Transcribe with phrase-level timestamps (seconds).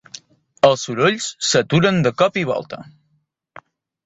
[0.69, 2.81] Els sorolls s'aturen de cop i volta.